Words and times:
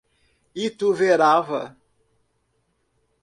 Ituverava 0.63 1.61